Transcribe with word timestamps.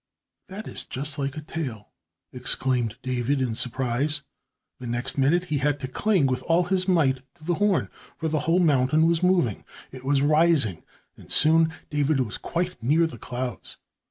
"That 0.47 0.67
is 0.67 0.83
just 0.83 1.19
like 1.19 1.37
a 1.37 1.41
tail," 1.41 1.89
exclaimed 2.33 2.95
David 3.03 3.39
in 3.39 3.53
surprise. 3.53 4.23
The 4.79 4.87
next 4.87 5.15
minute 5.15 5.43
he 5.43 5.59
had 5.59 5.79
to 5.79 5.87
cling 5.87 6.25
with 6.25 6.41
all 6.47 6.63
his 6.63 6.87
might 6.87 7.17
to 7.35 7.43
the 7.43 7.53
horn, 7.61 7.87
for 8.17 8.27
the 8.27 8.39
whole 8.49 8.57
mountain 8.57 9.05
was 9.05 9.21
moving. 9.21 9.63
It 9.91 10.03
was 10.03 10.23
rising, 10.23 10.81
and 11.17 11.31
soon 11.31 11.71
David 11.91 12.19
was 12.19 12.39
quite 12.39 12.81
near 12.81 13.05
the 13.05 13.19
clouds. 13.19 13.77